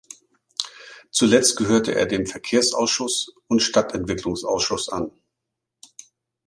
Zuletzt 1.11 1.57
gehörte 1.57 1.93
er 1.93 2.07
dem 2.07 2.25
Verkehrsausschuss 2.25 3.35
und 3.45 3.61
Stadtentwicklungsausschuss 3.61 4.89
an. 4.89 5.11